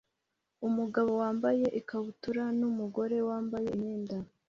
Umugabo 0.67 1.11
wambaye 1.21 1.65
ikabutura 1.79 2.43
numugore 2.59 3.17
wambaye 3.27 3.67
imyenda 3.77 4.15